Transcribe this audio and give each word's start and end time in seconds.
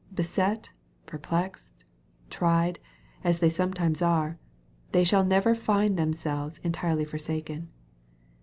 Beset, 0.11 0.71
perplexed, 1.05 1.83
tried, 2.31 2.79
as 3.23 3.37
they 3.37 3.51
sometimes 3.51 4.01
are, 4.01 4.39
they 4.93 5.03
shall 5.03 5.23
never 5.23 5.53
find 5.53 5.95
themselves 5.95 6.57
entirely 6.63 7.05
forsaken. 7.05 7.69